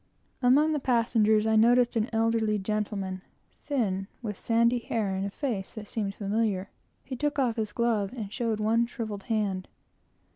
Among 0.41 0.71
the 0.73 0.79
passengers 0.79 1.45
I 1.45 1.55
noticed 1.55 1.95
an 1.95 2.09
elderly 2.11 2.57
gentleman, 2.57 3.21
thin, 3.67 4.07
with 4.23 4.35
sandy 4.35 4.79
hair 4.79 5.13
and 5.13 5.31
face 5.31 5.73
that 5.75 5.87
seemed 5.87 6.15
familiar. 6.15 6.71
He 7.05 7.15
took 7.15 7.37
off 7.37 7.55
his 7.55 7.71
glove 7.71 8.11
and 8.11 8.33
showed 8.33 8.59
one 8.59 8.87
shrivelled 8.87 9.25
hand. 9.29 9.67